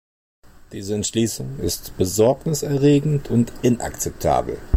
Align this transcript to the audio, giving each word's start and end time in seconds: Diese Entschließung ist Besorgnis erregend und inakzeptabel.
Diese 0.71 0.95
Entschließung 0.95 1.59
ist 1.59 1.95
Besorgnis 1.95 2.63
erregend 2.63 3.29
und 3.29 3.53
inakzeptabel. 3.61 4.57